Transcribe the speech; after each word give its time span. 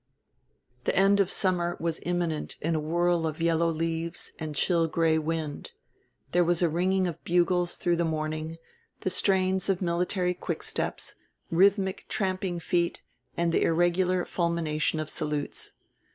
The 0.85 0.95
end 0.95 1.19
of 1.19 1.29
summer 1.29 1.77
was 1.79 1.99
imminent 2.01 2.57
in 2.59 2.73
a 2.73 2.79
whirl 2.79 3.27
of 3.27 3.39
yellow 3.39 3.69
leaves 3.69 4.31
and 4.39 4.55
chill 4.55 4.87
gray 4.87 5.19
wind. 5.19 5.73
There 6.31 6.43
was 6.43 6.63
a 6.63 6.69
ringing 6.69 7.05
of 7.05 7.23
bugles 7.23 7.75
through 7.75 7.97
the 7.97 8.03
morning, 8.03 8.57
the 9.01 9.11
strains 9.11 9.69
of 9.69 9.79
military 9.79 10.33
quicksteps, 10.33 11.13
rhythmic 11.51 12.07
tramping 12.09 12.59
feet 12.59 13.03
and 13.37 13.51
the 13.51 13.61
irregular 13.61 14.25
fulmination 14.25 14.99
of 14.99 15.07
salutes. 15.07 15.73